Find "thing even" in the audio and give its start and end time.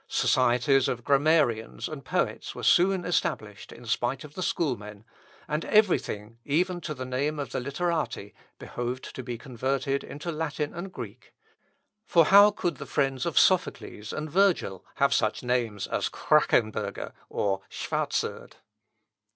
5.99-6.81